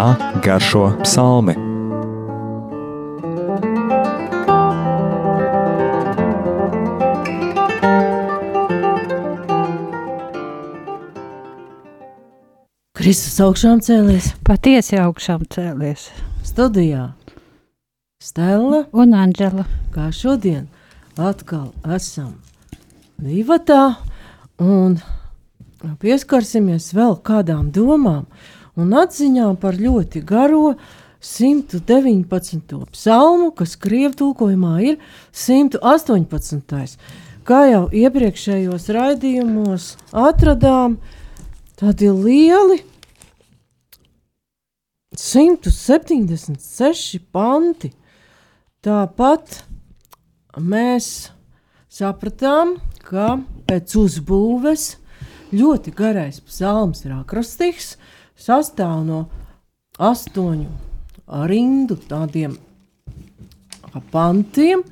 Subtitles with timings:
[0.00, 1.52] Tā garšo psalmi.
[12.96, 14.30] Kristus augšām cēlies.
[14.40, 16.06] Patiesi augšām cēlies.
[16.48, 17.10] Studijā
[18.24, 19.66] Stela un Anģela.
[19.92, 20.70] Kā šodien
[21.20, 22.38] atkal esam
[23.20, 23.98] divatā
[24.64, 24.96] un
[26.00, 28.24] pieskarsimies vēl kādām domām
[28.80, 30.74] un atziņām par ļoti garo
[31.20, 32.80] 119.
[32.94, 34.96] psalmu, kas krievu tulkojumā ir
[35.36, 36.96] 118.
[37.44, 40.96] Kā jau iepriekšējos raidījumos atradām,
[41.80, 42.80] tādi lieli
[45.16, 47.92] 176 panti.
[48.80, 49.64] Tāpat
[50.56, 51.30] mēs
[51.92, 54.96] sapratām, ka pēc uzbūves
[55.52, 57.96] ļoti garais psalms ir akrastīgs,
[58.40, 59.24] sastāv no
[60.00, 60.70] astoņu
[61.50, 62.56] rindu tādiem
[64.10, 64.82] pantiem,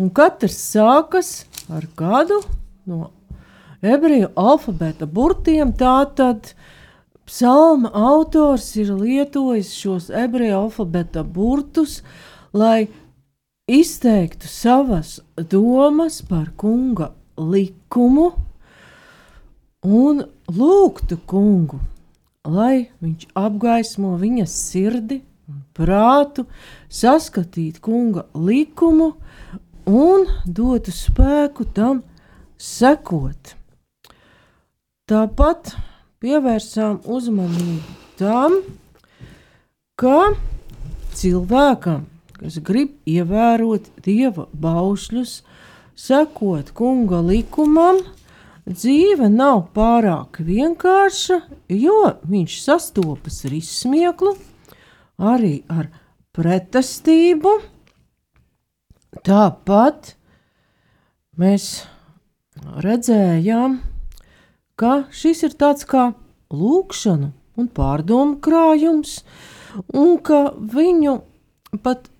[0.00, 1.30] un katrs sākas
[1.72, 2.40] ar kādu
[2.88, 3.10] no
[3.84, 5.72] ebreju alfabēta burtiem.
[5.76, 6.52] Tātad
[7.26, 12.00] psalma autors ir lietojis šos ebreju alfabēta burtus,
[12.52, 12.88] lai
[13.66, 18.30] izteiktu savas domas par kunga likumu
[19.86, 21.80] un lūgtu kungu,
[22.46, 26.46] lai viņš apgaismo viņas sirdi un prātu,
[26.88, 29.12] saskatīt kunga likumu
[29.86, 32.02] un dotu spēku tam
[32.58, 33.54] sekot.
[35.06, 35.76] Tāpat
[36.22, 38.58] pievērsām uzmanību tam,
[39.94, 40.32] ka
[41.16, 42.06] cilvēkam,
[42.40, 45.38] kas grib ievērot dieva baušļus,
[45.96, 48.02] sekot kunga likumam,
[48.66, 54.34] dzīve nav pārāk vienkārša, jo viņš sastopas ar izsmieklu,
[55.22, 55.88] arī ar
[56.36, 57.52] pretestību.
[59.26, 60.12] Tāpat
[61.40, 61.86] mēs
[62.84, 63.78] redzējām,
[64.76, 66.10] ka šis ir tāds kā
[66.52, 69.22] lūkšanu un pārdomu krājums,
[69.94, 71.20] un ka viņu
[71.84, 72.10] pat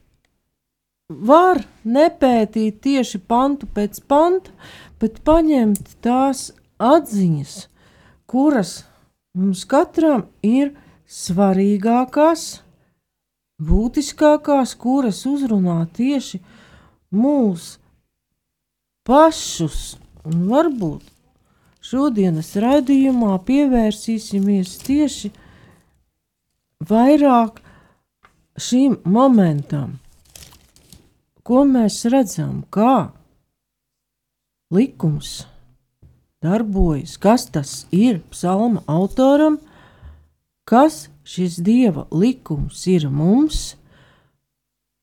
[1.09, 4.51] var nepētīt tieši pantu pēc panta,
[4.99, 6.51] bet paņemt tās
[6.83, 7.69] atziņas,
[8.27, 8.85] kuras
[9.37, 10.73] mums katram ir
[11.07, 12.63] svarīgākās,
[13.63, 16.41] būtiskākās, kuras uzrunā tieši
[17.15, 17.79] mūsu
[19.07, 19.97] pašus.
[20.27, 21.05] Un varbūt
[21.87, 25.31] šodienas raidījumā pievērsīsimies tieši
[26.91, 27.63] vairāk
[28.59, 29.95] šīm momentam
[31.47, 33.13] ko mēs redzam, kā?
[34.75, 35.45] Likums
[36.43, 38.19] darbojas, kas tas ir?
[38.33, 39.61] Psalma autoram,
[40.67, 43.77] kas šis dieva likums ir mums,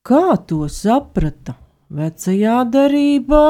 [0.04, 1.56] kā to saprata
[1.94, 3.46] vecajā derībā.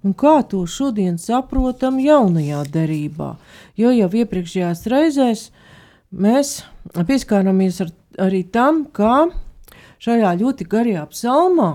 [0.00, 3.34] Un kā to šodien saprotam jaunajā derībā?
[3.76, 5.42] Jo jau iepriekšējās reizēs
[6.10, 6.62] mēs
[6.96, 7.92] pieskārāmies ar,
[8.26, 9.28] arī tam, kā
[10.00, 11.68] šajā ļoti garajā psalmā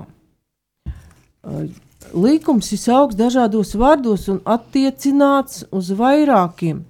[2.16, 6.84] Līkums ir saukts dažādos vārdos un attiecināts uz vairākiem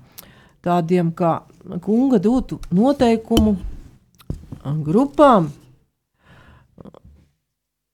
[0.65, 1.41] tādiem kā
[1.83, 3.55] kunga dotu noteikumu
[4.85, 5.51] grupām.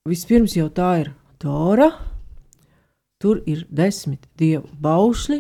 [0.08, 1.12] Vispirms jau tā ir
[1.42, 1.90] Tora,
[3.22, 5.40] tur ir desmit dievu baušļi,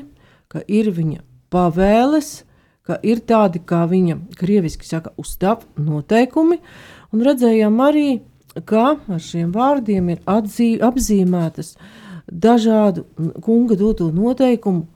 [0.49, 1.21] ka ir viņa
[1.53, 2.43] pavēles,
[2.85, 6.57] ka ir tādi, kā viņa krieviski saka, uzstāv noteikumi,
[7.13, 11.75] un redzējām arī ka ar šiem vārdiem ir atzī, apzīmētas
[12.31, 13.05] dažādu
[13.41, 14.87] kunga doto noteikumu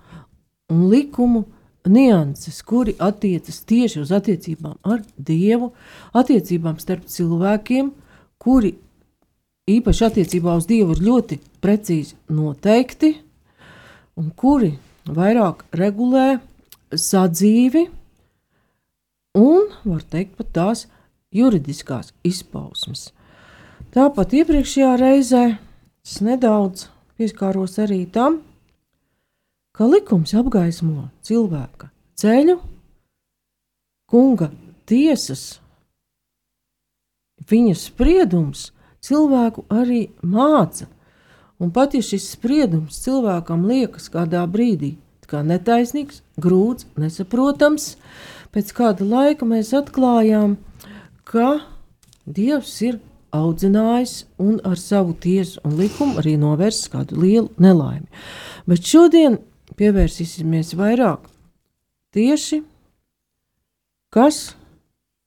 [0.72, 1.46] un likumu
[1.86, 5.72] nianses, kuri attiecas tieši uz attiecībām ar Dievu,
[6.14, 7.92] attiecībām starp cilvēkiem,
[8.42, 8.74] kuri
[9.70, 13.14] īpaši attiecībā uz Dievu ir ļoti precīzi noteikti,
[14.18, 14.74] un kuri
[15.06, 16.40] vairāk regulē
[16.96, 17.86] sadzīvi
[19.38, 20.86] un, var teikt, pat tās
[21.36, 23.12] juridiskās izpausmes.
[23.96, 25.44] Tāpat iepriekšējā reizē
[26.04, 28.42] es nedaudz pieskāros arī tam,
[29.72, 31.88] ka likums apgaismo cilvēka
[32.20, 32.58] ceļu,
[34.12, 34.50] kunga
[34.92, 35.62] tiesas,
[37.48, 38.68] viņa spriedums
[39.00, 40.90] cilvēku arī māca.
[41.64, 47.96] Un pat ja šis spriedums cilvēkam liekas kādā brīdī kā netaisnīgs, grūts, nesaprotams,
[48.54, 50.60] pēc kāda laika mēs atklājām,
[51.24, 51.62] ka
[52.26, 53.00] Dievs ir
[53.36, 58.08] audzinājis un ar savu tiesu un likumu arī novērsis kādu lielu nelaimi.
[58.66, 59.40] Bet šodien
[59.78, 61.28] pievērsīsimies vairāk
[62.16, 62.62] tieši,
[64.14, 64.56] kas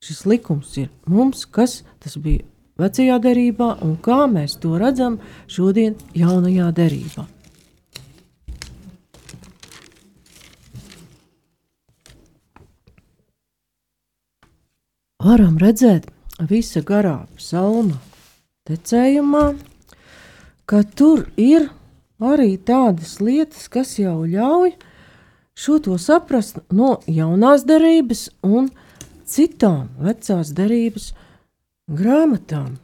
[0.05, 2.47] šis likums ir mums, kas tas bija
[2.79, 5.19] vecajā derībā un kā mēs to redzam
[5.51, 7.27] šodien, jaunajā derībā.
[15.19, 16.07] Varam redzēt
[16.39, 17.99] visa garā psalma
[18.69, 19.57] tecējumā,
[20.69, 21.71] ka tur ir
[22.21, 24.75] arī tādas lietas, kas jau ļauj
[25.59, 28.71] šo to saprast no jaunās derības un
[29.27, 31.11] citām vecās derības
[31.91, 32.77] grāmatām.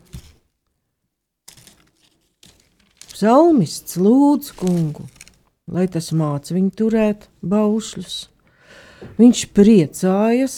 [3.15, 5.06] Psalmists lūdz kungu,
[5.71, 8.17] lai tas māca viņu turēt baušļus.
[9.21, 10.56] Viņš priecājas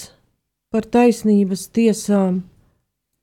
[0.73, 2.47] par taisnības tiesām,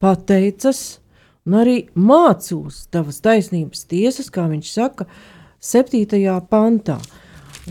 [0.04, 1.00] pateicas
[1.48, 5.08] un arī mācos tavas taisnības tiesas, kā viņš saka,
[5.64, 6.04] 7.
[6.52, 6.98] pantā.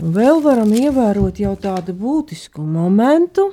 [0.01, 3.51] Un vēl varam ievērot jau tādu būtisku momentu,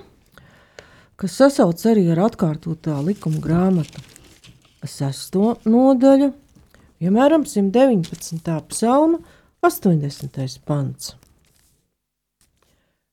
[1.21, 4.00] kas sasauc arī ar atkārtotā likuma grāmatu
[4.88, 6.31] sesto nodaļu,
[7.00, 8.56] piemēram, 119.
[8.73, 9.21] psalma
[9.61, 10.61] 80.
[10.65, 11.15] pants.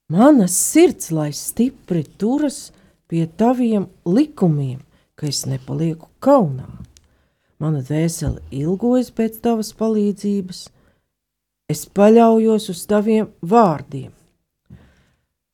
[0.08, 2.70] Mana sirds, lai stipri turas
[3.12, 4.80] pie taviem likumiem,
[5.18, 6.68] ka es nepalieku kaunā.
[7.58, 10.68] Mana dvēsele ilgojas pēc tavas palīdzības,
[11.74, 14.12] es paļaujos uz taviem vārdiem.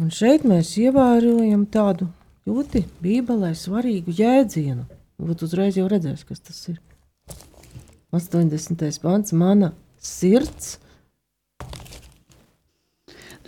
[0.03, 2.09] Un šeit mēs ievērojam tādu
[2.49, 4.83] ļoti Bībelē svarīgu jēdzienu.
[5.21, 6.81] Varbūt uzreiz jau redzēs, kas tas ir.
[8.11, 8.83] 80.
[9.01, 9.71] pants, mana
[10.01, 10.77] sirds.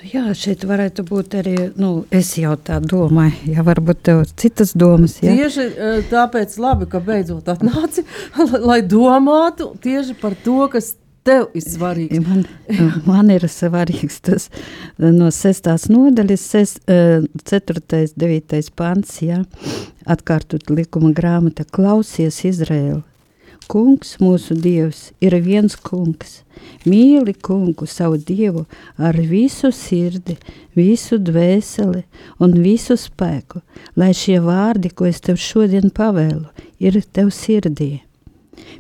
[0.06, 5.16] Jā, šeit varētu būt arī, nu, es jau tā domāju, ja varbūt tev citas domas.
[5.24, 5.34] Jā.
[5.34, 8.04] Tieši eh, tāpēc labi, ka beidzot atnāci,
[8.70, 10.94] lai domātu tieši par to, kas
[11.26, 12.22] tev ir svarīgs.
[12.22, 12.46] Man,
[13.08, 14.50] man ir svarīgs tas
[15.02, 16.46] no sestās nodaļas,
[16.86, 17.84] 4.
[18.14, 18.62] 9.
[18.78, 19.42] pants, jā,
[20.06, 23.02] atkārtot likuma grāmata, klausies Izraēlu.
[23.72, 26.42] Kungs, mūsu dievs, ir viens kungs.
[26.86, 28.66] Mīli kungu, savu dievu,
[28.98, 30.38] ar visu sirdi,
[30.78, 32.06] visu dvēseli
[32.40, 33.62] un visu spēku,
[33.98, 36.48] lai šie vārdi, ko es tev šodien pavēlu,
[36.80, 38.06] ir tev sirdī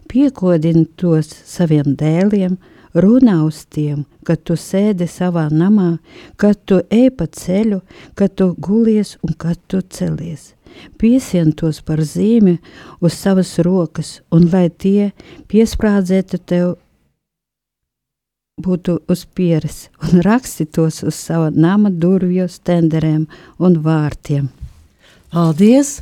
[0.09, 2.57] piekodini tos saviem dēliem,
[2.95, 5.97] runā uz tiem, kad tu sēdi savā namā,
[6.39, 7.81] kad tu ej pa ceļu,
[8.15, 10.54] kad tu gulies un kad tu celies.
[10.99, 12.57] Piesien tos par zīmi
[13.01, 15.11] uz savas rokas, un lai tie
[15.51, 16.73] piesprādzētu tev
[18.61, 23.25] būtu uz pieres, un raksti tos uz sava nama durvju stenderēm
[23.59, 24.49] un vārtiem.
[25.33, 25.99] Paldies!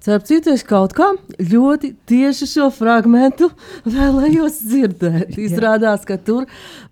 [0.00, 1.08] Starp citu, es kaut kā
[1.40, 3.40] ļoti tieši šo fragment
[3.94, 5.36] vēlējos dzirdēt.
[5.40, 6.44] Izrādās, ka tur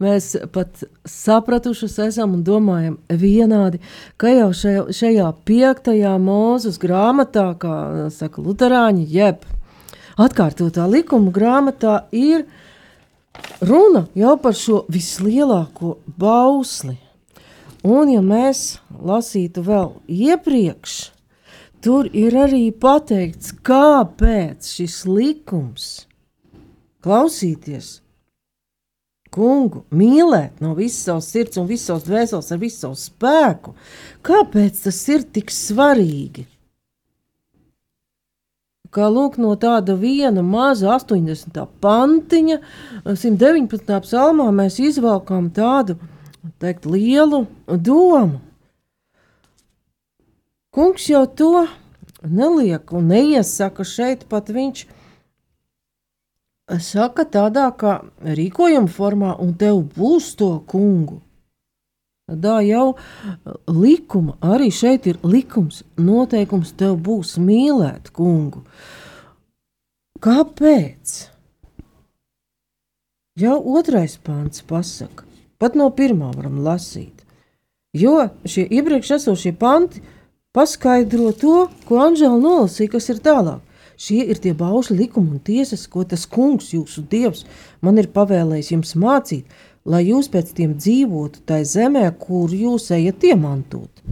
[0.02, 3.82] mēs pat sapratuši esam un domājam vienādi,
[4.16, 9.44] ka jau šajā, šajā piektajā mūzes grāmatā, kā saka Lutāņi, jeb
[10.20, 12.46] atkārtotā likuma grāmatā, ir
[13.60, 16.96] runa jau par šo vislielāko bausli.
[17.84, 21.13] Un, ja mēs lasītu vēl iepriekš,
[21.84, 25.90] tur ir arī pateikts, kāpēc šis likums
[27.04, 27.98] klausīties
[29.34, 33.74] kungu, mīlēt no visas savas sirds un visas savas dvēseles ar visu savu spēku.
[34.24, 36.46] Kāpēc tas ir tik svarīgi?
[38.94, 41.56] Kā lūk, no tāda viena maza 80.
[41.82, 42.60] pantiņa,
[43.10, 43.96] 119.
[44.06, 45.98] psalmā mēs izvelkam tādu
[46.62, 48.38] teikt, lielu domu.
[50.74, 51.68] Kungs jau to
[52.26, 54.86] neliek un neiesaka šeit pat viņš.
[56.82, 61.20] Saka tādā kā rīkojuma formā, un tev būs to kungu.
[62.24, 62.96] Tā jau
[63.68, 68.64] likuma, arī šeit ir likums, noteikums, tev būs mīlēt kungu.
[70.24, 71.14] Kāpēc?
[73.38, 75.28] Jau otrais pāns pasaka,
[75.60, 77.22] pat no pirmā varam lasīt.
[77.94, 80.00] Jo šie iepriekš esošie panti
[80.54, 83.62] paskaidro to, ko Anģela nolasīja, kas ir tālāk.
[83.98, 87.44] Šie ir tie baušļi likumi un tiesas, ko tas kungs, jūsu dievs,
[87.82, 89.50] man ir pavēlējis jums mācīt,
[89.86, 94.02] lai jūs pēc tiem dzīvotu tajā zemē, kur jūs ejat iemantot.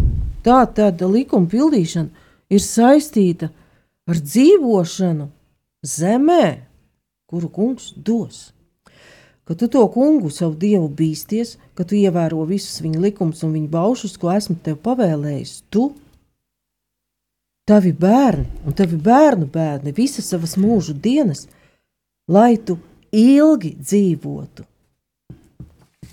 [0.46, 2.10] Tā tad likuma pildīšana
[2.52, 3.50] ir saistīta
[4.06, 5.28] ar dzīvošanu
[5.82, 6.46] zemē,
[7.26, 8.50] kuru kungs dos.
[9.42, 13.70] Kad tu to kungu, savu dievu, bīsties, kad tu ievēro visus viņa likumus un viņa
[13.72, 15.90] baušus, ko esmu tev pavēlējis, tu
[17.68, 21.46] tavi bērni un tavi bērnu bērni visas savas mūžu dienas,
[22.28, 22.78] lai tu
[23.12, 24.66] ilgi dzīvotu.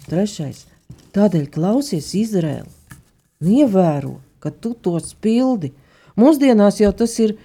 [0.10, 0.65] Trešais.
[1.13, 2.70] Tādēļ klausies Izraēlu
[3.39, 5.72] un ievēro, ka tu tos pildi.
[6.20, 7.36] Mūsdienās jau tas ir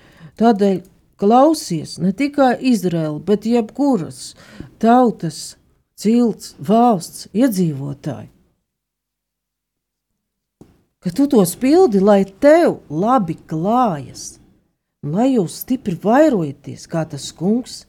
[0.40, 0.82] tādēļ,
[1.20, 4.34] klausies ne tikai Izraēla, bet jebkuras
[4.82, 5.56] tautas,
[5.96, 8.33] cilts, valsts iedzīvotāji.
[11.04, 14.38] Ka tu to spildi, lai tev labi klājas,
[15.04, 17.82] lai jūs stipri vairojaties, kā tas kungs,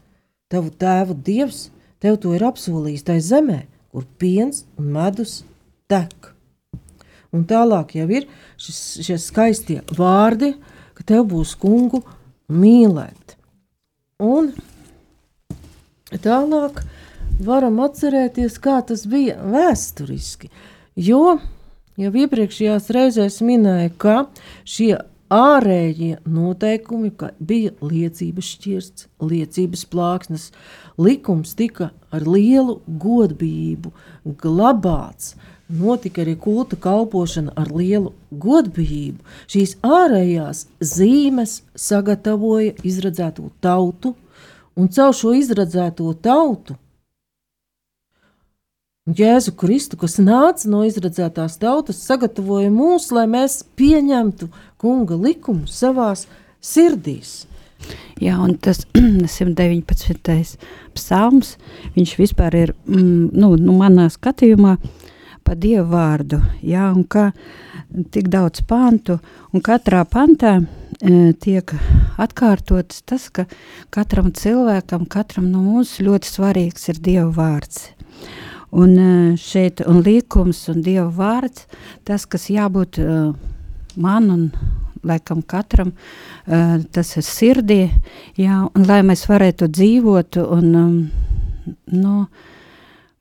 [0.51, 1.69] tavu tēvu dievs,
[2.03, 3.61] tev to ir apsolījis tai zemē,
[3.95, 5.37] kur piens un medus
[5.87, 6.33] tek.
[7.31, 8.27] Un tālāk jau ir
[8.59, 10.51] šis, šie skaistie vārdi,
[10.95, 12.03] ka tev būs kungu
[12.51, 13.37] mīlēt.
[14.19, 14.51] Un
[16.11, 16.83] tālāk
[17.47, 20.51] varam atcerēties, kā tas bija vēsturiski.
[20.95, 21.37] Jo
[21.99, 24.15] jau iepriekšējās reizēs minēja, ka
[24.67, 24.95] šie
[25.33, 30.51] ārējie noteikumi, ka bija liecības šķirsts, liecības plāksnes,
[31.01, 33.91] likums tika ar lielu godbijību
[34.41, 35.35] glabāts.
[35.65, 39.23] Notika arī kulta kalpošana ar lielu godbijību.
[39.49, 44.13] Šīs ārējās zīmes sagatavoja izredzēto tautu,
[44.77, 46.77] un caur šo izredzēto tautu
[49.05, 54.47] Jēzu Kristu, kas nāca no izredzētās tautas, sagatavoja mūs, lai mēs pieņemtu
[54.81, 56.23] kunga likumu savās
[56.57, 57.43] sirdīs.
[58.17, 58.79] Jā, un tas
[59.35, 60.57] 119.
[60.97, 61.51] psalms,
[61.93, 64.73] viņš vispār ir, mm, nu, nu manā skatījumā,
[65.45, 67.27] pa Dievu vārdu, jā, un kā
[68.09, 69.19] tik daudz pantu,
[69.53, 71.75] un katrā pantā e, tiek
[72.17, 73.45] atkārtots tas, ka
[73.93, 77.91] katram cilvēkam, katram no mums ļoti svarīgs ir Dieva vārds.
[78.75, 81.67] Un eh, šeit un likums un Dieva vārds,
[82.03, 83.29] tas, kas jābūt uh,
[83.95, 84.41] man un
[85.05, 87.79] laikam katram, uh, tas ir sirdī,
[88.39, 90.99] jā, un lai mēs varētu dzīvot un um,
[91.95, 92.17] no,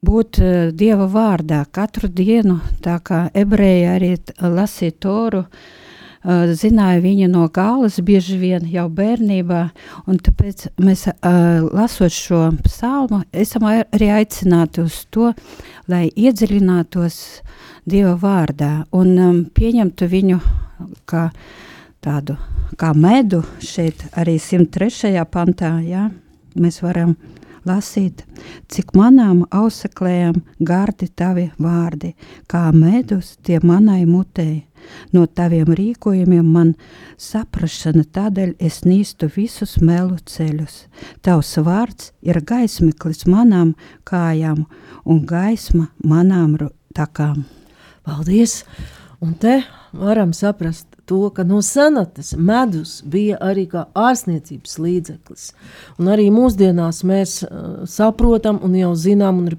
[0.04, 0.42] būt
[0.74, 5.83] Dieva vārdā katru dienu, tā kā ebreji arī lasīja toru, uh,
[6.24, 9.60] uh, zināja viņu no galvas bieži vien jau bērnībā,
[10.08, 15.32] un tāpēc mēs uh, lasot šo psalmu, esam arī aicināti uz to,
[15.88, 17.20] lai iedziļinātos
[17.84, 20.38] Dieva vārdā un um, pieņemtu viņu
[21.04, 21.26] kā
[22.04, 22.38] tādu,
[22.80, 25.12] kā medu šeit arī 103.
[25.28, 26.06] pantā, jā,
[26.56, 27.12] mēs varam
[27.68, 28.24] lasīt,
[28.72, 32.14] cik manām auseklējām gardi tavi vārdi,
[32.48, 34.64] kā medus tie manai mutei
[35.14, 36.74] No taviem rīkojumiem man
[37.20, 40.84] saprašana, tādēļ es nīstu visus melu ceļus.
[41.24, 43.74] Tavs vārds ir gaismeklis manām
[44.08, 44.64] kājām
[45.04, 46.58] un gaisma manām
[46.94, 47.44] takām.
[48.04, 48.62] Paldies!
[49.24, 49.62] Un te
[49.92, 55.46] varam saprast to, ka no senatas medus bija arī kā ārstniecības līdzeklis.
[56.00, 59.58] Un arī mūsdienās mēs uh, saprotam un jau zinām, un ir,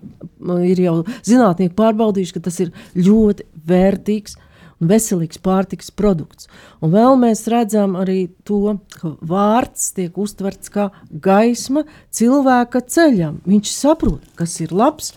[0.72, 4.38] ir jau zinātnieki pārbaudījuši, ka tas ir ļoti vērtīgs
[4.82, 6.50] un veselīgs pārtiks produkts.
[6.84, 13.42] Un vēl mēs redzam arī to, ka vārds tiek uztverts kā gaisma cilvēka ceļam.
[13.48, 15.14] Viņš saprot, kas ir labs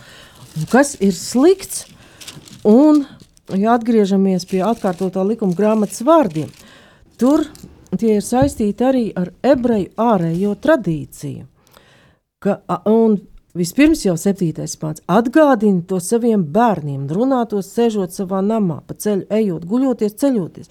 [0.57, 1.87] un kas ir slikts.
[2.69, 3.05] Un,
[3.55, 6.51] ja atgriežamies pie atkārtotā likuma grāmatas vārdiem,
[7.21, 7.47] tur
[7.97, 11.47] tie ir saistīti arī ar ebreju ārējo tradīciju.
[12.39, 13.17] Ka, un
[13.57, 19.65] Vispirms jau septītais pāns atgādina to saviem bērniem, runātos, sēžot savā namā, pa ceļu ejot,
[19.65, 20.69] guļoties, ceļoties.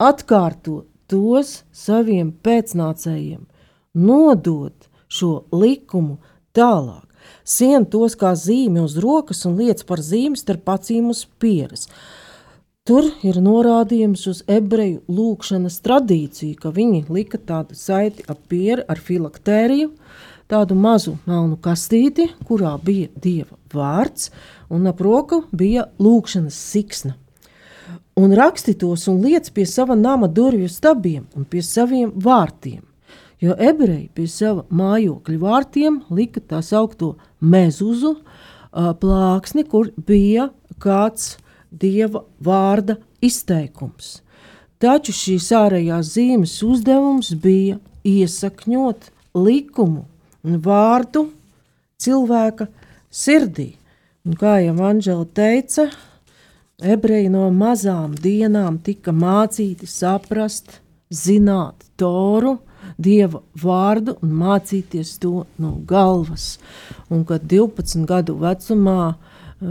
[0.00, 3.44] Atkārto tos saviem pēcnācējiem,
[3.94, 6.16] nodot šo likumu
[6.56, 7.04] tālāk.
[7.44, 11.90] Sien tos kā zīmi uz rokas un liec par zīmi starp acīm uz pieres.
[12.84, 19.00] Tur ir norādījums uz ebreju lūkšanas tradīciju, ka viņi lika tādu saiti ap pieri ar
[19.00, 19.92] filaktēriju,
[20.50, 24.30] tādu mazu melnu kastīti, kurā bija dieva vārds,
[24.70, 27.14] un ap roku bija lūkšanas siksna.
[28.14, 32.82] Un raksti tos un liec pie sava nama durvju stabiem un pie saviem vārtiem,
[33.42, 38.14] jo ebreji pie sava mājokļa vārtiem lika tā saukto mezuzu
[38.74, 41.36] plāksni, kur bija kāds
[41.70, 44.20] dieva vārda izteikums.
[44.78, 50.04] Taču šīs ārējās zīmes uzdevums bija iesakņot likumu
[50.44, 51.28] vārdu
[52.00, 52.68] cilvēka
[53.10, 53.74] sirdī.
[54.24, 55.88] Un kā jau Anģela teica,
[56.80, 60.80] ebreji no mazām dienām tika mācīti saprast,
[61.12, 62.58] zināt toru,
[62.98, 66.58] dieva vārdu un mācīties to no galvas.
[67.12, 69.14] Un kad 12 gadu vecumā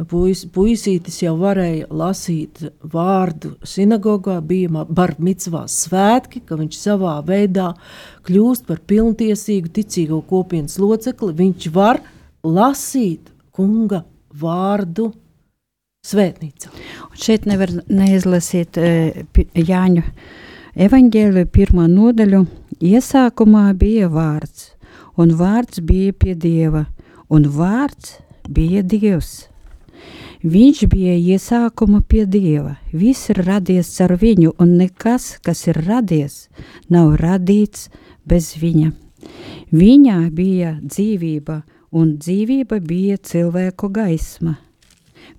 [0.10, 7.74] Puis, puisītis jau varēja lasīt vārdu sinagogā, bija barmicvā svētki, ka viņš savā veidā
[8.26, 11.36] kļūst par pilntiesīgu ticīgo kopienas locekli.
[11.38, 12.02] Viņš var
[12.44, 14.02] lasīt kunga
[14.34, 15.12] vārdu
[16.08, 16.74] svētnīcā.
[17.12, 20.04] Un šeit nevar neizlasīt uh, Jāņu
[20.74, 22.44] Evangelija pirmā nodaļa
[22.82, 24.72] iesākumā bija vārds,
[25.22, 26.88] un vārds bija pie Dieva,
[27.30, 28.18] un vārds
[28.50, 29.52] bija Dievs.
[30.44, 36.50] Viņš bija iesākuma pie Dieva, viss ir radies ar viņu, un nekas, kas ir radies,
[36.92, 37.88] nav radīts
[38.28, 38.90] bez viņa.
[39.72, 41.62] Viņā bija dzīvība,
[41.96, 44.58] un dzīvība bija cilvēku gaisma.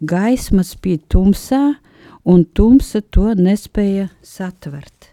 [0.00, 1.74] Gaisma spīd tumsā,
[2.24, 5.12] un tumsa to nespēja satvert.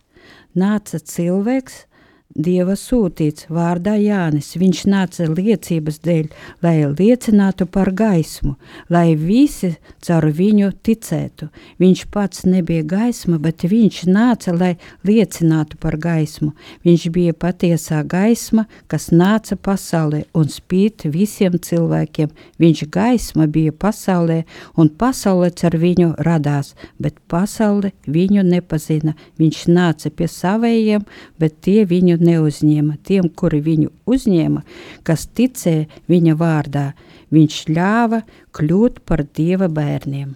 [0.56, 1.84] Nāca cilvēks,
[2.32, 4.54] Dieva sūtīts vārdā Jānis.
[4.56, 6.30] Viņš nāca liecības dēļ,
[6.64, 8.54] lai liecinātu par gaismu,
[8.90, 11.50] lai visi caur viņu ticētu.
[11.82, 16.54] Viņš pats nebija gaisma, bet viņš nāca, lai liecinātu par gaismu.
[16.88, 22.32] Viņš bija patiesā gaisma, kas nāca pasaulē un spīt visiem cilvēkiem.
[22.64, 24.46] Viņš gaisma bija pasaulē,
[24.80, 29.18] un pasaule caur viņu radās, bet pasaule viņu nepazina.
[29.42, 31.04] Viņš nāca pie savējiem,
[31.42, 32.98] bet tie viņu neuzņēma.
[33.08, 34.64] Tiem, kuri viņu uzņēma,
[35.08, 36.86] kas ticēja viņa vārdā,
[37.34, 38.22] viņš ļāva
[38.56, 40.36] kļūt par dieva bērniem.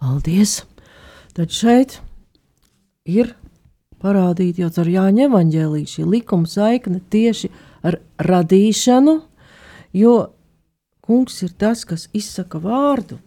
[0.00, 0.60] Paldies!
[1.36, 1.98] Tad šeit
[3.04, 3.34] ir
[4.00, 7.50] parādīta jau ar Jāņa evaņģēlīju šī likuma saikne tieši
[7.86, 9.18] ar radīšanu,
[9.96, 10.14] jo
[11.04, 13.18] kungs ir tas, kas izsaka vārdu,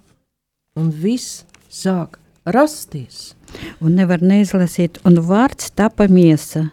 [0.79, 3.33] un viss sāk rasties.
[3.81, 6.69] Un nevar neizlasīt, un vārds tapa miesa,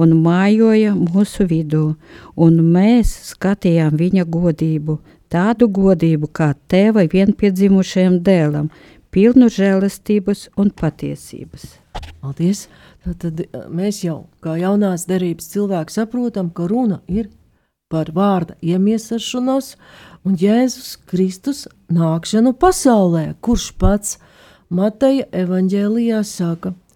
[0.00, 1.94] un mājoja mūsu vidū,
[2.36, 4.98] un mēs skatījām viņa godību,
[5.32, 8.70] tādu godību kā tēva vienpiedzimušajam dēlam,
[9.14, 11.66] pilnu žēlastības un patiesības.
[12.20, 12.68] Paldies!
[13.00, 13.38] Tad
[13.72, 17.30] mēs jau kā jaunās derības cilvēki saprotam, ka runa ir
[17.90, 19.72] par vārda iemiesašanos
[20.28, 24.18] un Jēzus Kristus nākšanu pasaulē, kurš pats
[24.68, 26.76] Mateja evaņģēlijā saka–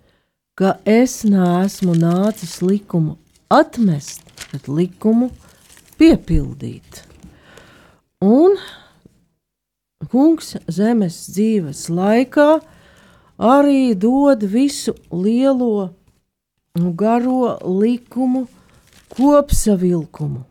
[0.54, 3.16] ka es neesmu nācis likumu
[3.50, 5.32] atmest, bet likumu
[5.98, 7.00] piepildīt.
[8.22, 8.54] Un
[10.12, 12.46] kungs zemes dzīves laikā
[13.50, 15.90] arī dod visu lielo
[17.02, 18.44] garo likumu
[19.16, 20.44] kopsavilkumu,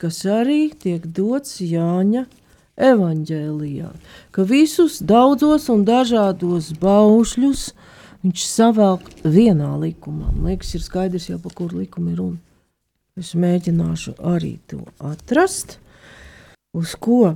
[0.00, 2.24] kas arī tiek dots Jāņa
[2.88, 3.92] evaņģēlijā,
[4.32, 7.68] ka visus daudzos un dažādos baušļus–
[8.24, 10.32] viņš savelk vienā likumā.
[10.32, 12.40] Man liekas, ir skaidrs jau par kuru likumu ir runa.
[13.18, 15.78] Es mēģināšu arī to atrast,
[16.76, 17.34] uz ko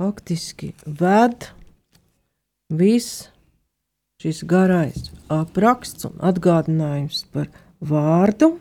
[0.00, 1.50] faktiski ved
[2.72, 3.26] viss
[4.22, 7.50] šis garais apraksts un atgādinājums par
[7.84, 8.54] vārdu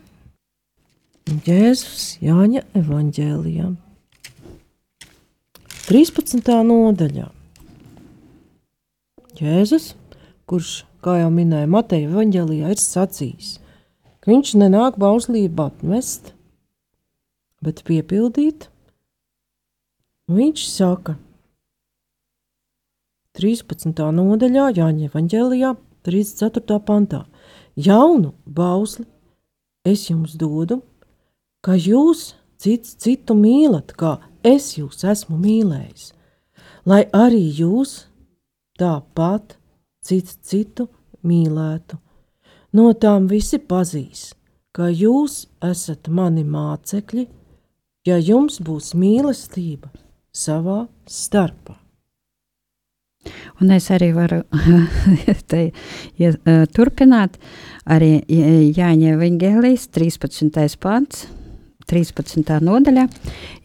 [1.25, 3.71] Jēzus Jāņa evaņģēlijā.
[5.87, 6.51] 13.
[6.67, 7.29] nodaļā.
[9.39, 9.93] Jēzus,
[10.49, 13.51] kurš kā jau minēja Mateja Vanģelijā, ir sacījis,
[14.23, 16.31] ka viņš nenāk bauslību atmest,
[17.61, 18.71] bet piepildīt.
[20.33, 21.19] Viņš saka,
[23.37, 23.99] 13.
[24.15, 25.75] nodaļā, Jāņa Vanģelijā,
[26.07, 26.79] 34.
[26.87, 27.25] pantā,
[27.75, 29.05] jaunu bausli
[29.85, 30.79] es jums dodu,
[31.61, 34.15] ka jūs cits citu mīlat, kā
[34.45, 36.09] es jūs esmu mīlējis,
[36.89, 38.05] lai arī jūs
[38.79, 39.57] tāpat
[40.05, 40.87] cits citu
[41.25, 41.97] mīlētu.
[42.75, 44.33] No tām visi pazīs,
[44.75, 47.25] ka jūs esat mani mācekļi,
[48.05, 49.89] ja jums būs mīlestība
[50.35, 51.79] savā starpā.
[53.61, 54.43] Un es arī varu
[55.49, 55.61] te,
[56.19, 56.33] ja,
[56.75, 57.39] turpināt.
[57.85, 58.19] Arī
[58.75, 60.77] Jāņa Evangelijas 13.
[60.81, 61.25] pants,
[61.89, 62.43] 13.
[62.65, 63.07] nodaļā.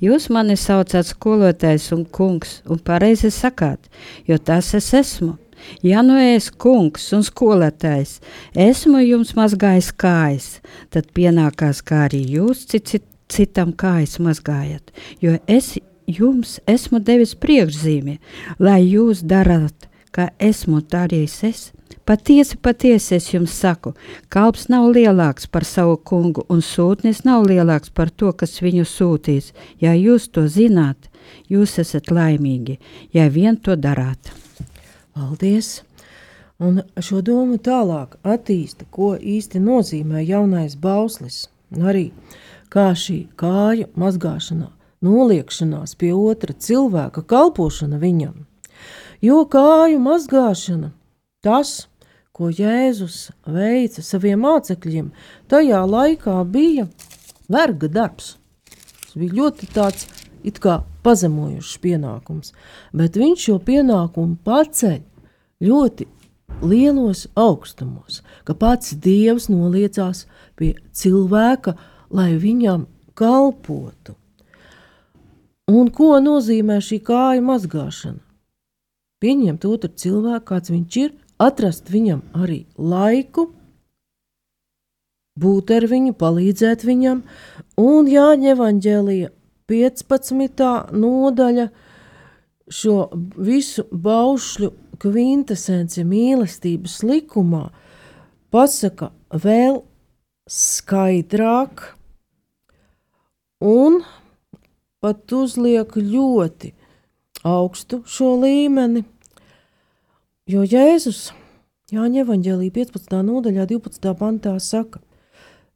[0.04, 3.90] Jūs mani saucat skolotājs un kungs, un pareizi sakāt,
[4.28, 5.34] jo tas es esmu.
[5.82, 8.18] Ja nu es, kungs un skolotājs,
[8.54, 10.48] esmu jums mazgājis kājas,
[10.90, 14.90] tad pienākās kā arī jūs cit, cit, citam kājas mazgājat,
[15.22, 15.76] jo es
[16.10, 18.18] jums esmu devis priekšzīmi,
[18.58, 21.68] lai jūs darat, kā esmu darījis es.
[22.06, 23.92] Patiesi, patiesi es jums saku,
[24.34, 29.52] kalps nav lielāks par savu kungu, un sūtnis nav lielāks par to, kas viņu sūtīs.
[29.78, 31.10] Ja jūs to zināt,
[31.46, 32.80] jūs esat laimīgi,
[33.14, 34.32] ja vien to darāt.
[35.20, 35.82] Paldies!
[36.64, 41.42] Un šo domu tālāk attīsta, ko īsti nozīmē jaunais bauslis.
[41.76, 42.06] Arī
[42.72, 44.70] kā šī kāju mazgāšana,
[45.04, 48.46] noliekšanās pie otra cilvēka, kalpošana viņam.
[49.20, 50.88] Jo kāju mazgāšana,
[51.44, 51.74] tas,
[52.32, 55.12] ko Jēzus veica saviem mācekļiem,
[55.52, 56.88] tajā laikā bija
[57.52, 58.38] verga darbs.
[59.04, 60.08] Tas bija ļoti tāds
[60.48, 62.54] it kā pazemojušs pienākums,
[62.96, 65.00] bet viņš šo pienākumu paceļ
[65.60, 66.06] ļoti
[66.64, 70.26] lielos augstumos, ka pats Dievs noliecās
[70.58, 71.76] pie cilvēka,
[72.10, 74.16] lai viņam kalpotu.
[75.70, 78.18] Un ko nozīmē šī kāja mazgāšana?
[79.20, 83.50] Pieņemt otru cilvēku, kāds viņš ir, atrast viņam arī laiku,
[85.40, 87.22] būt ar viņu, palīdzēt viņam,
[87.80, 89.30] un Jāņa Evangelija
[89.70, 90.64] 15.
[90.96, 91.68] nodaļa
[92.70, 92.96] šo
[93.38, 97.68] visu baušļu kvintesenci mīlestības likumā
[98.52, 99.80] pasaka vēl
[100.50, 101.84] skaidrāk
[103.64, 104.00] un
[105.00, 106.72] pat uzliek ļoti
[107.46, 109.04] augstu šo līmeni,
[110.50, 111.30] jo Jēzus
[111.90, 113.16] Jāņa Evangelija 15.
[113.26, 114.12] nodaļā 12.
[114.14, 115.00] pantā saka,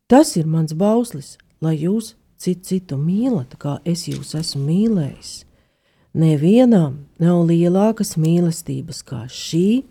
[0.07, 1.33] tas ir mans bauslis,
[1.65, 5.33] lai jūs citu citu mīlat, kā es jūs esmu mīlējis.
[6.15, 9.83] Nevienam nav lielākas mīlestības kā šī,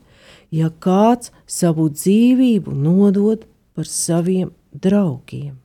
[0.56, 3.44] ja kāds savu dzīvību nodod
[3.76, 5.58] par saviem draugiem.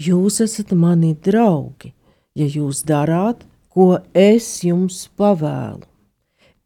[0.00, 1.92] Jūs esat mani draugi,
[2.34, 5.84] ja jūs darāt, ko es jums pavēlu.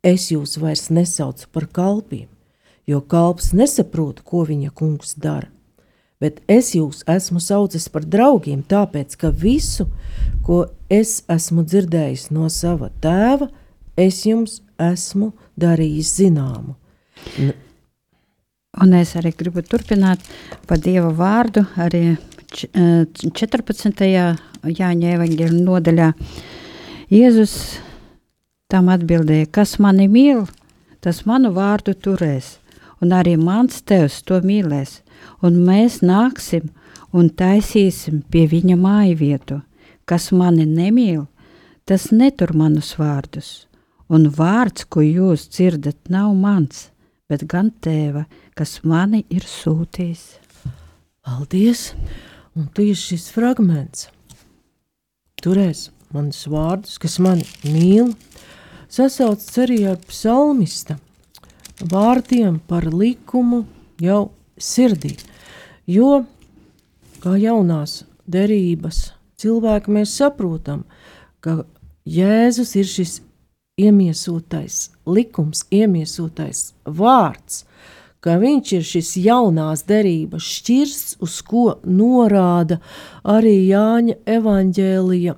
[0.07, 2.29] Es jūs vairs nesaucu par kalpiem,
[2.87, 5.51] jo kalps nesaprot, ko viņa kungs dara.
[6.19, 9.87] Bet es jūs esmu saucis par draugiem, tāpēc ka visu,
[10.43, 13.51] ko es esmu dzirdējis no sava tēva,
[13.95, 16.75] es jums esmu darījis zināmu.
[17.39, 17.55] N
[18.79, 20.23] Un es arī gribu turpināt
[20.69, 22.15] par Dieva vārdu, arī
[22.53, 24.05] 14.
[24.69, 26.09] Jāņa evaņģēļa nodaļā.
[27.11, 27.55] Jēzus
[28.71, 30.45] tam atbildēja, kas mani mīl,
[31.03, 32.59] tas manu vārdu turēs,
[33.03, 35.01] un arī mans tevs to mīlēs,
[35.43, 36.69] un mēs nāksim
[37.13, 39.61] un taisīsim pie viņa māju vietu.
[40.09, 41.27] Kas mani nemīl,
[41.85, 43.67] tas netur manus vārdus,
[44.09, 46.89] un vārds, ko jūs dzirdat, nav mans,
[47.29, 48.25] bet gan tēva,
[48.57, 50.25] kas mani ir sūtījis.
[51.25, 51.93] Paldies!
[52.59, 54.09] Un tieši šis fragments
[55.45, 58.15] turēs manus vārdus, kas mani mīl,
[58.91, 60.97] sasaucas arī ar psalmista
[61.79, 63.63] vārdiem par likumu
[64.03, 64.31] jau
[64.63, 65.15] sirdī.
[65.89, 66.25] Jo,
[67.23, 70.85] kā jaunās derības cilvēki, mēs saprotam,
[71.41, 71.63] ka
[72.09, 73.19] Jēzus ir šis
[73.79, 77.65] iemiesotais likums, iemiesotais vārds,
[78.25, 82.81] ka viņš ir šis jaunās derības šķirsts, uz ko norāda
[83.23, 85.37] arī Jāņa evaņģēlija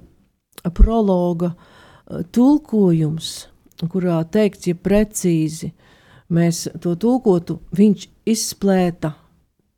[0.77, 3.33] prologa eh, tulkojums,
[3.91, 5.73] kurā teikts, ja precīzi
[6.31, 9.15] mēs to tulkotu, viņš izsplēta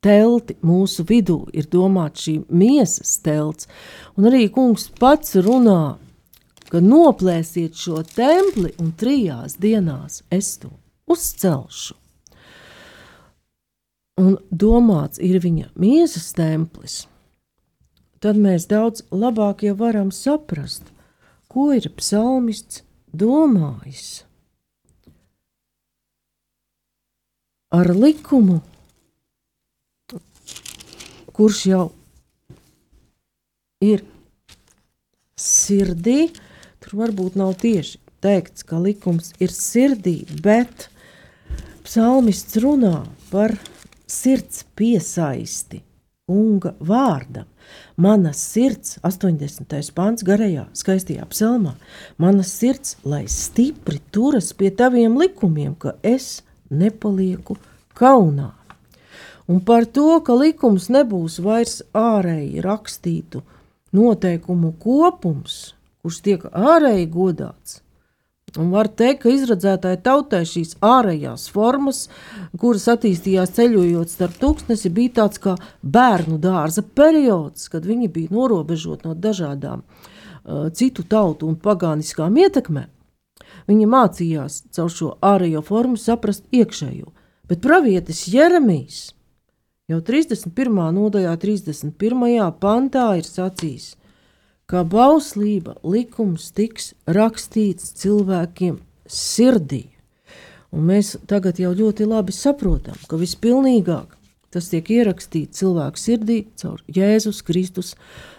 [0.02, 3.68] telti mūsu vidū, ir domāts šī miesas telts,
[4.18, 5.96] un arī kungs pats runā,
[6.72, 10.72] ka noplēsiet šo templi un trijās dienās es to
[11.10, 11.98] uzcelšu.
[14.22, 17.06] Un domāts ir viņa miesas templis,
[18.20, 20.84] tad mēs daudz labāk jau varam saprast,
[21.48, 24.24] ko ir psalmists domājis.
[27.72, 28.58] Ar likumu,
[31.32, 31.84] kurš jau
[33.80, 34.02] ir
[35.40, 36.28] sirdī,
[36.84, 40.90] tur varbūt nav tieši teikts, ka likums ir sirdī, bet
[41.86, 43.56] psalmists runā par
[44.04, 45.80] sirds piesaisti
[46.28, 47.48] kunga vārdam.
[47.96, 49.72] Mana sirds, 80.
[49.96, 51.74] pāns garajā, skaistajā psalmā,
[52.20, 57.58] mana sirds, lai stipri turas pie taviem likumiem, ka es nepalieku
[57.98, 58.50] kaunā.
[59.50, 63.42] Un par to, ka likums nebūs vairs ārēji rakstītu
[63.92, 67.82] noteikumu kopums, kurš tiek ārēji godāts,
[68.60, 72.02] Un var teikt, ka izradzētāji tautai šīs ārējās formas,
[72.60, 79.08] kuras attīstījās ceļojot starp tūkstnesi, bija tāds kā bērnu dārza periods, kad viņi bija norobežoti
[79.08, 82.91] no dažādām uh, citu tautu un pagāniskām ietekmēm.
[83.70, 87.12] Viņi mācījās caur šo ārējo formu saprast iekšējo,
[87.48, 89.12] bet pravietis Jeremijs
[89.90, 90.78] jau 31.
[90.96, 92.52] nodaļā, 31.
[92.62, 93.92] pantā ir sacījis–
[94.72, 99.84] kā bauslība likums tiks rakstīts cilvēkiem sirdī.
[100.72, 104.16] Un mēs tagad jau ļoti labi saprotam, ka vispilnīgāk
[104.52, 107.92] tas tiek ierakstīts cilvēku sirdī caur Jēzus Kristus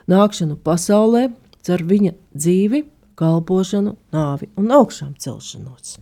[0.09, 1.27] nākšanu pasaulē,
[1.65, 2.83] caur viņa dzīvi,
[3.19, 5.97] kalpošanu, nāvi un augšām celšanos.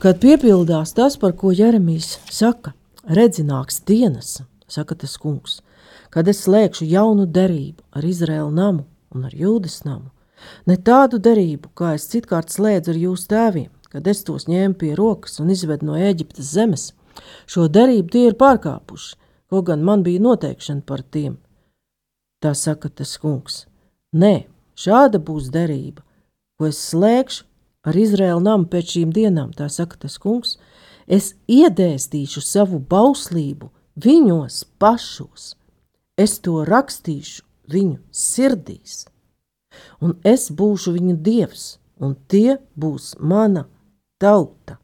[0.00, 2.72] Kad piepildās tas, par ko Jeremijs saka,
[3.04, 5.60] redzināks dienas, saka tas kungs,
[6.10, 10.08] kad es slēgšu jaunu derību ar Izraēlu namu un ar jūdas namu.
[10.66, 14.94] Ne tādu darību, kā es citkārt slēdzu ar jūsu tēviem, kad es tos ņēmu pie
[14.96, 16.92] rokas un izvedu no Eģiptes zemes,
[17.50, 19.16] Šo derību tie ir pārkāpuši,
[19.50, 21.38] kaut gan man bija noteikšana par tiem.
[22.40, 23.64] Tā saka tas kungs.
[24.16, 24.46] Nē,
[24.80, 26.02] šāda būs derība,
[26.58, 27.46] ko es slēgšu
[27.86, 30.56] ar Izraēlu namu pēc šīm dienām, tā saka tas kungs.
[31.10, 35.54] Es iedēstīšu savu bauslību viņos pašos,
[36.20, 39.06] es to rakstīšu viņu sirdīs,
[40.02, 43.66] un es būšu viņu dievs, un tie būs mana
[44.20, 44.78] tauta.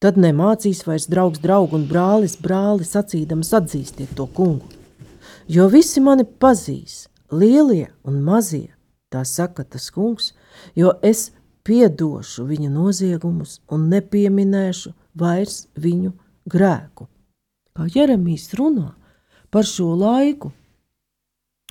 [0.00, 4.68] Tad nemācīs vairs draugs draugu un brālis brāli sacīdams atzīstiet to kungu.
[5.48, 8.75] Jo visi mani pazīs, lielie un mazie,
[9.12, 10.32] tā saka tas kungs,
[10.74, 11.30] jo es
[11.66, 16.12] piedošu viņa noziegumus un nepieminēšu vairs viņu
[16.50, 17.08] grēku.
[17.76, 18.92] Kā Jeremijs runā
[19.50, 20.52] par šo laiku,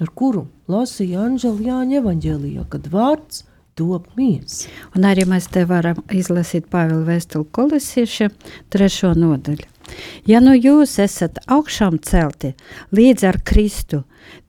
[0.01, 3.45] ar kuru lasīja Anģela Jāņa evaņģēlijā, kad vārds
[3.75, 4.65] top miers.
[4.95, 8.35] Un arī mēs te varam izlasīt Pāvila vēstuli kolesiešiem
[8.73, 9.74] trešo nodaļu.
[10.25, 12.53] Ja nu jūs esat augšām celti
[12.95, 14.03] līdz ar Kristu,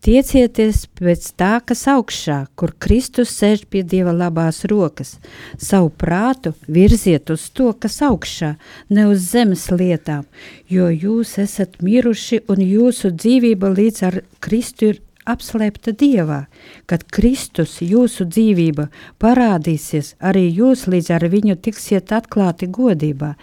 [0.05, 5.16] tiecieties pēc tā, kas augšā, kur Kristus sēž pie Dieva labās rokas.
[5.59, 8.55] Savu prātu virziet uz to, kas augšā,
[8.88, 10.25] ne uz zemes lietām,
[10.68, 16.46] jo jūs esat miruši un jūsu dzīvība līdz ar Kristu ir apslēpta Dievā.
[16.90, 18.88] Kad Kristus, jūsu dzīvība,
[19.22, 23.34] parādīsies, arī jūs līdz ar viņu tiksiet atklāti godībā.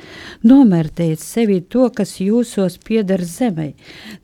[0.47, 3.73] Nomērtējiet sevi to, kas jūsos pieder zemē,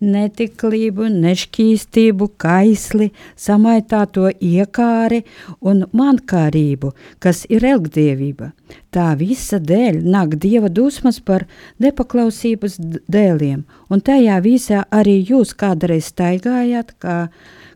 [0.01, 5.23] netiklību, nešķīstību, kaisli, samaitāto iekāri
[5.61, 8.53] un mankārību, kas ir elgdievība.
[8.93, 11.45] Tā visa dēļ nāk dieva dusmas par
[11.82, 12.77] nepaklausības
[13.10, 17.17] dēliem, un tajā visā arī jūs kādreiz staigājāt, kā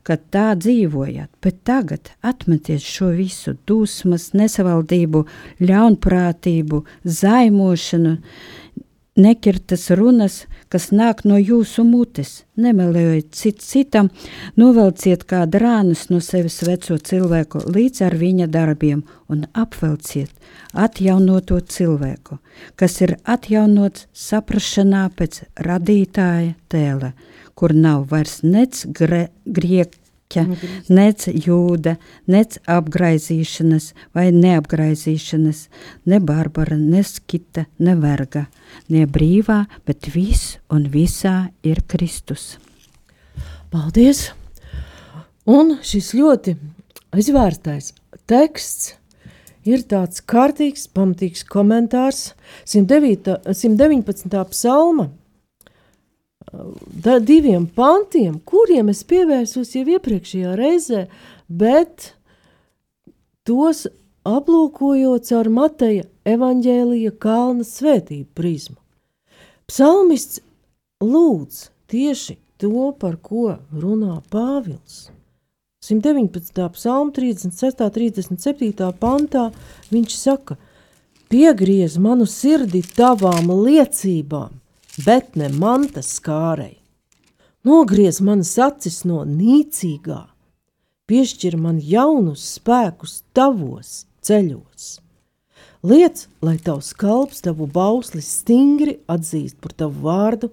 [0.04, 5.24] kad tā dzīvojat, bet tagad atmeties šo visu dusmas, nesavaldību,
[5.64, 8.18] ļaunprātību, zaimošanu,
[9.24, 12.42] nekirtas runas, kas nāk no jūsu mutes.
[12.58, 14.10] Nemelējiet cit citam,
[14.58, 20.34] novelciet kā drānus no sevis veco cilvēku līdz ar viņa darbiem un apvelciet
[20.74, 22.40] atjaunoto cilvēku,
[22.76, 27.14] kas ir atjaunots saprašanā pēc radītāja tēla,
[27.54, 30.03] kur nav vairs nec gre, grieka
[30.34, 35.68] grieķa, nec jūda, nec apgraizīšanas vai neapgraizīšanas,
[36.06, 38.48] ne barbara, ne skita, ne verga,
[38.90, 42.58] ne brīvā, bet viss un visā ir Kristus.
[43.72, 44.32] Paldies!
[45.46, 46.56] Un šis ļoti
[47.20, 47.94] izvērstais
[48.28, 48.94] teksts
[49.68, 52.34] ir tāds kārtīgs, pamatīgs komentārs
[52.66, 54.46] 109, 119.
[54.52, 55.10] psalma
[56.54, 61.08] da, diviem pantiem, kuriem es pievērsos jau iepriekšējā reizē,
[61.50, 62.14] bet
[63.48, 63.88] tos
[64.28, 68.78] aplūkojot caur Mateja evaņģēlija kalna svētību prizmu.
[69.68, 70.42] Psalmists
[71.04, 75.10] lūdz tieši to, par ko runā Pāvils.
[75.84, 76.70] 119.
[76.78, 77.84] psalma 36.
[77.92, 78.92] 37.
[79.02, 79.50] pantā
[79.92, 80.56] viņš saka,
[81.28, 84.63] piegriez manu sirdi tavām liecībām,
[85.02, 86.78] bet ne mantas skārei.
[87.64, 90.20] Nogriez manas acis no nīcīgā,
[91.08, 94.98] piešķir man jaunus spēkus tavos ceļos.
[95.84, 100.50] Liec, lai tavs kalps tavu bausli stingri atzīst par tavu vārdu,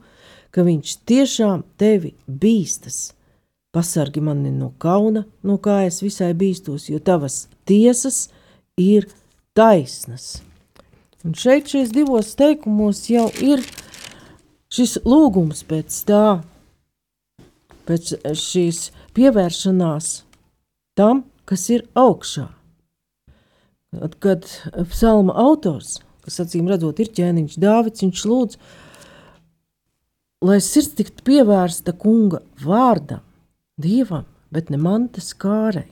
[0.50, 3.12] ka viņš tiešām tevi bīstas.
[3.70, 8.24] Pasargi mani no kauna, no kā es visai bīstos, jo tavas tiesas
[8.74, 9.06] ir
[9.54, 10.40] taisnas.
[11.22, 13.62] Un šeit šajos divos teikumos jau ir
[14.70, 16.24] šis lūgums pēc tā,
[17.88, 20.10] pēc šīs pievēršanās
[20.98, 22.46] tam, kas ir augšā.
[23.90, 24.46] Kad, kad
[24.92, 28.58] psalma autors, kas acīm redzot ir ķēniņš Dāvids, viņš lūdz,
[30.46, 33.24] lai sirds tiktu pievērsta kunga vārdam,
[33.80, 35.88] dievam, bet ne mantas kārai.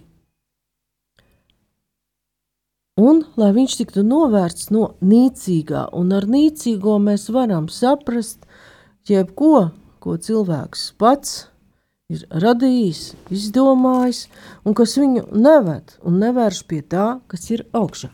[2.99, 8.48] Un lai viņš tiktu novērsts no nīcīgā, un ar nīcīgo mēs varam saprast
[9.11, 9.71] jebko,
[10.03, 11.49] ko cilvēks pats
[12.09, 14.25] ir radījis, izdomājis,
[14.65, 18.11] un kas viņu neved un nevērš pie tā, kas ir augšā.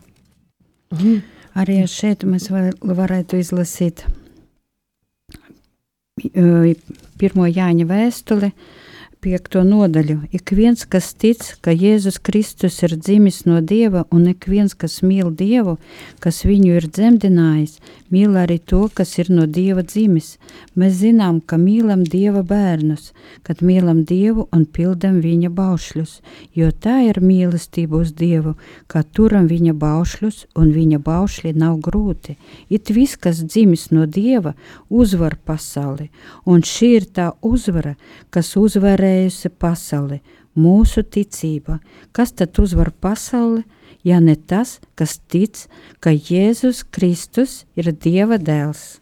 [0.95, 1.23] Mhm.
[1.55, 4.03] Arī šeit mēs var, varētu izlasīt
[7.19, 8.51] pirmo Jāņa vēstuli,
[9.25, 10.19] piekto nodaļu.
[10.37, 14.99] Ik viens, kas tic, ka Jēzus Kristus ir dzimis no Dieva, un ik viens, kas
[15.07, 15.79] mīl Dievu,
[16.21, 17.79] kas viņu ir dzemdinājis,
[18.13, 20.35] mīl arī to, kas ir no Dieva dzimis.
[20.79, 23.13] Mēs zinām, ka mīlam Dieva bērnus,
[23.47, 26.13] kad mīlam Dievu un pildam viņa baušļus,
[26.59, 28.55] jo tā ir mīlestība uz Dievu,
[28.91, 32.37] kā turam viņa baušļus, un viņa baušļi nav grūti.
[32.69, 34.53] It viss, kas dzimis no Dieva,
[34.91, 36.11] uzvar pasauli,
[36.45, 37.97] un šī ir tā uzvara,
[38.35, 38.53] kas
[39.15, 40.21] uzvarējusi pasauli,
[40.57, 41.81] mūsu ticība.
[42.13, 43.65] Kas tad uzvar pasauli,
[44.05, 45.67] ja ne tas, kas tic,
[46.01, 49.01] ka Jēzus Kristus ir Dieva dēls?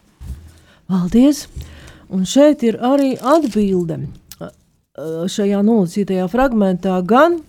[0.89, 1.49] Paldies!
[2.13, 4.09] Un šeit ir arī atbilde
[4.93, 7.41] šajā nolasītajā fragmentā gan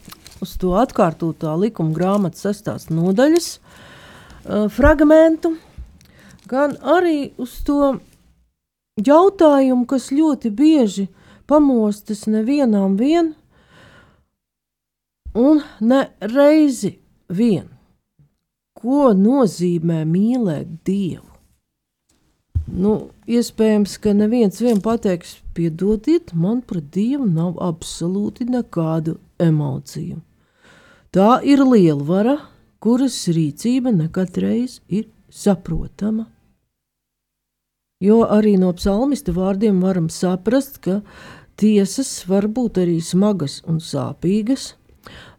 [0.41, 3.59] uz to atkārtotā likuma grāmatas sestās nodaļas
[4.71, 5.57] fragmentu,
[6.47, 7.97] gan arī uz to
[9.03, 11.09] jautājumu, kas ļoti bieži
[11.47, 13.33] pamostas nevienam vien
[15.33, 16.97] un ne reizi
[17.29, 17.69] vien.
[18.77, 21.29] Ko nozīmē mīlēt Dievu?
[22.67, 22.93] Nu,
[23.27, 30.21] iespējams, ka neviens vien pateiks, piedodiet, man pret Dievu nav absolūti nekādu emociju.
[31.13, 32.37] Tā ir lielvara,
[32.81, 36.25] kuras rīcība nekatreiz ir saprotama
[38.03, 40.99] jo arī no psalmista vārdiem varam saprast, ka
[41.59, 44.73] tiesas var būt arī smagas un sāpīgas,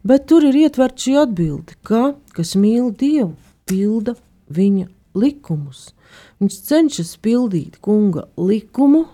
[0.03, 3.35] bet tur ir ietverta šī atbilde, ka, kas mīl Dievu,
[3.69, 4.15] pilda
[4.49, 5.91] viņa likumus.
[6.39, 9.05] Viņš cenšas pildīt kunga likumu,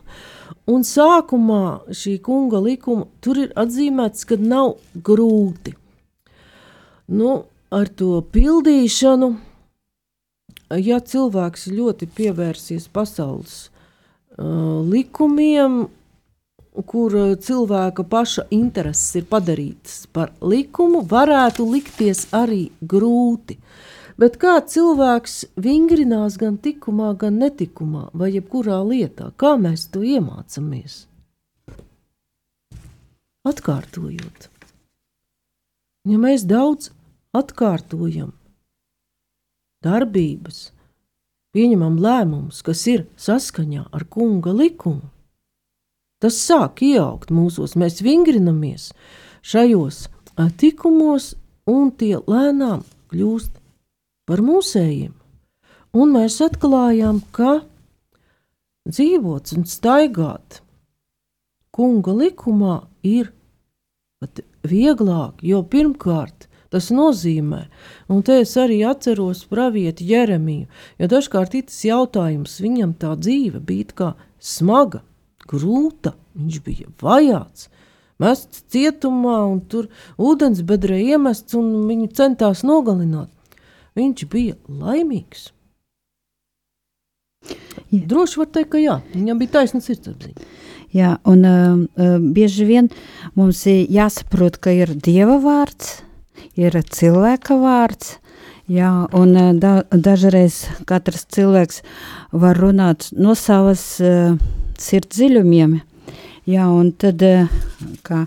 [0.71, 5.75] un sākumā šī kunga likuma tur ir atzīmēts, ka nav grūti.
[7.11, 9.33] Nu, ar to pildīšanu
[10.79, 15.83] ja cilvēks ļoti pievērsies pasaules uh, likumiem,
[16.87, 23.57] kur cilvēka paša intereses ir padarītas par likumu, varētu likties arī grūti.
[24.21, 31.05] Bet kā cilvēks vingrinās gan likumā, gan netikumā, vai jebkurā lietā, kā mēs to iemācāmies?
[33.47, 34.49] Atkārtojot.
[36.05, 36.91] Ja mēs daudz
[37.33, 38.31] atkārtojam,
[39.85, 40.69] darbības,
[41.55, 45.09] pieņemam lēmumus, kas ir saskaņā ar kunga likumu.
[46.21, 48.91] Tas sāk ieaugt mūsos, mēs vingrinamies
[49.41, 50.05] šajos
[50.57, 51.33] tikumos,
[51.69, 53.57] un tie lēnām kļūst
[54.29, 55.13] par mūsējiem.
[55.97, 57.61] Un mēs atklājām, ka
[58.87, 60.61] dzīvot un staigāt
[61.75, 63.33] kunga likumā ir
[64.21, 67.65] pat vieglāk, jo pirmkārt Tas nozīmē,
[68.07, 70.69] un te es arī atceros pravieti Jeremiju,
[71.01, 75.01] jo dažkārt tas jautājums viņam tā dzīve bija kā smaga,
[75.51, 77.67] grūta, viņš bija vajāts,
[78.21, 83.31] mests cietumā un tur ūdensbedrē iemests un viņu centās nogalināt.
[83.97, 85.49] Viņš bija laimīgs.
[87.91, 88.05] Jā.
[88.07, 90.47] Droši var teikt, ka jā, viņam bija taisna sirdsapziņa.
[90.95, 92.87] Jā, un uh, bieži vien
[93.35, 95.97] mums ir jāsaprot, ka ir Dieva vārds,
[96.59, 98.17] ir cilvēka vārds.
[98.71, 101.81] Jā, un eh, da, dažreiz katrs cilvēks
[102.31, 104.37] var runāt no savas uh,
[104.79, 105.79] sirds dziļumiem.
[106.47, 107.51] Jā, un tad, uh,
[108.07, 108.21] kā,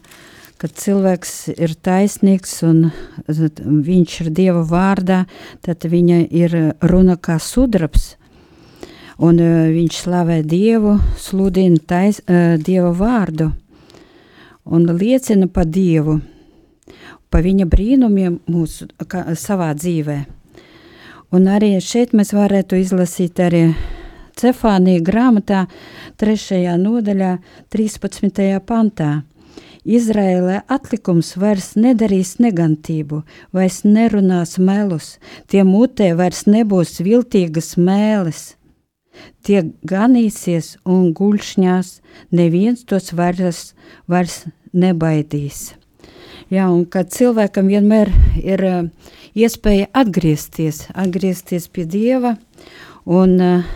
[0.60, 2.90] kad cilvēks ir taisnīgs un
[3.24, 5.24] viņš ir Dieva vārdā,
[5.64, 8.14] tad viņa ir runa kā sudrabs.
[9.16, 13.54] Un uh, viņš slavē Dievu, sludina tais, uh, Dieva vārdu
[14.64, 16.20] un liecina par Dievu
[17.34, 20.20] pa viņa brīnumiem mūsu kā, savā dzīvē.
[21.34, 23.64] Un arī šeit mēs varētu izlasīt arī
[24.38, 25.64] Cefānija grāmatā,
[26.22, 26.62] 3.
[26.78, 27.32] nodaļā,
[27.74, 28.40] 13.
[28.70, 29.10] pantā.
[29.84, 35.18] Izraēlē atlikums vairs nedarīs negantību, vairs nerunās melus,
[35.50, 38.54] tie mutē vairs nebūs viltīgas mēles.
[39.42, 41.96] Tie ganīsies un guļšņās,
[42.30, 43.72] neviens tos vairs,
[44.06, 45.74] vairs nebaidīs.
[46.52, 48.10] Jā, un kad cilvēkam vienmēr
[48.42, 48.80] ir uh,
[49.32, 52.34] iespēja atgriezties, atgriezties pie Dieva,
[53.08, 53.70] un uh,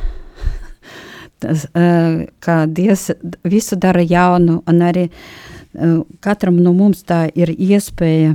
[1.41, 3.09] tas, uh, kā Dievs
[3.49, 8.35] visu dara jaunu, un arī uh, katram no mums tā ir iespēja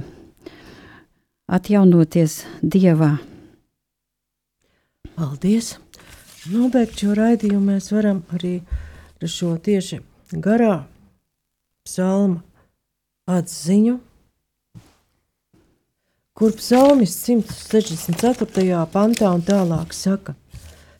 [1.53, 3.13] atjaunoties Dievā.
[5.13, 5.75] Paldies!
[6.49, 8.57] Nobeigt šo raidījumu mēs varam arī
[9.21, 10.01] ar šo tieši
[10.43, 10.81] garā
[11.85, 12.41] psalma
[13.29, 13.99] atziņu
[16.33, 18.85] kur psalmists 164.
[18.91, 20.33] pantā un tālāk saka: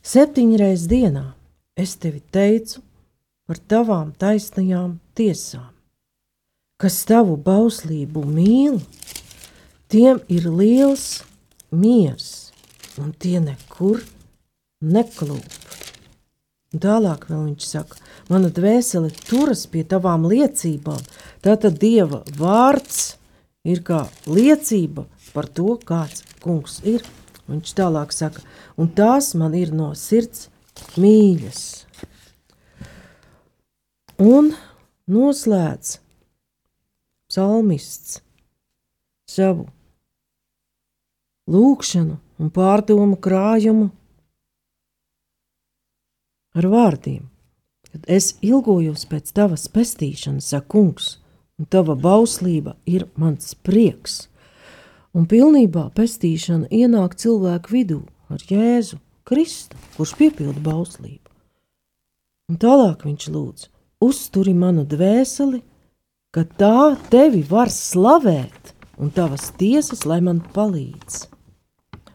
[0.04, 1.32] Septiņreiz dienā
[1.76, 2.82] es tevi teicu
[3.46, 5.70] par tavām taisnajām tiesām.
[6.76, 8.80] kas tavu bauslību mīl,
[9.88, 11.22] tiem ir liels
[11.70, 12.50] miers,
[13.00, 14.02] un tie nekur
[14.82, 15.54] neklūp.
[16.74, 17.96] Un tālāk viņš saka,
[18.28, 21.00] mana dvēsele turas pie tavām liecībām.
[21.40, 23.14] Tātad Dieva vārds
[23.64, 27.04] ir kā liecība par to, kāds kungs ir.
[27.50, 28.40] Viņš tālāk saka,
[28.80, 30.48] un tās man ir no sirds
[30.96, 31.60] mīļas.
[34.22, 34.54] Un
[35.10, 35.98] noslēdz
[37.28, 38.20] psalmists
[39.28, 39.66] savu
[41.50, 43.90] lūgšanu un pārdomu krājumu
[46.54, 47.26] ar vārdiem.
[47.90, 51.18] Kad es ilgojos pēc tavas pestīšanas, saka kungs,
[51.58, 54.24] un tava bauslība ir mans prieks.
[55.14, 58.00] Un pilnībā pestīšana ienāk cilvēku vidū
[58.34, 61.30] ar Jēzu Kristu, kurš piepilda bauslību.
[62.50, 63.68] Un tālāk viņš lūdz,
[64.02, 65.62] uzturi manu dvēseli,
[66.34, 71.20] ka tā tevi var slavēt, un tavas tiesas, lai man palīdz.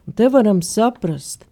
[0.04, 1.46] Un te varam saprast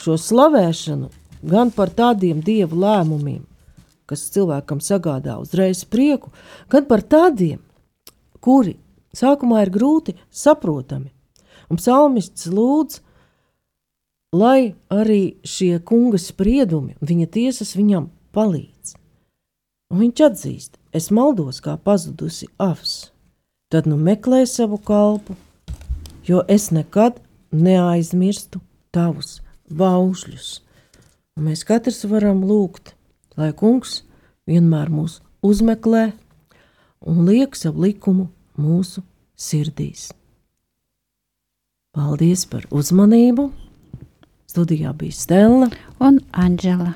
[0.00, 1.12] šo slavēšanu
[1.52, 3.44] gan par tādiem dievu lēmumiem,
[4.08, 6.32] kas cilvēkam sagādā uzreiz prieku,
[6.72, 7.60] gan par tādiem,
[8.40, 8.78] kuri
[9.16, 11.12] sākumā ir grūti saprotami.
[11.70, 13.00] Un psalmists lūdz,
[14.36, 18.96] lai arī šie kunga spriedumi, viņa tiesas viņam palīdz.
[19.92, 23.12] Un viņš atzīst, es maldos kā pazudusi avs,
[23.72, 25.36] tad nu meklē savu kalpu,
[26.24, 27.20] jo es nekad
[27.52, 30.48] neaizmirstu tavus baušļus.
[31.36, 32.94] Un mēs katrs varam lūgt,
[33.36, 34.02] lai kungs
[34.48, 36.10] vienmēr mūs uzmeklē
[37.08, 39.02] un liek savu likumu mūsu
[39.36, 40.10] sirdīs.
[41.92, 43.50] Paldies par uzmanību!
[44.48, 45.68] Studijā bija Stela
[46.00, 46.94] un Anģela.